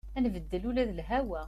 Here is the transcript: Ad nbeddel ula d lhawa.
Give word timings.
Ad 0.17 0.23
nbeddel 0.25 0.63
ula 0.69 0.83
d 0.89 0.91
lhawa. 0.99 1.39